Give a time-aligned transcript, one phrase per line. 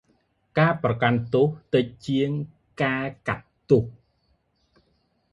[0.59, 2.29] ការប្រកាន់ទោស តិចជាង
[2.83, 3.83] ការអត់ទោស។